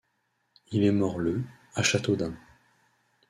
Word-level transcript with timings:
Il 0.71 0.83
est 0.83 0.91
mort 0.91 1.19
le 1.19 1.43
à 1.75 1.83
Châteaudun. 1.83 2.33